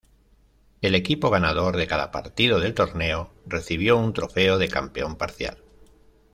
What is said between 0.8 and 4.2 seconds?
El equipo ganador de cada partido del torneo recibió un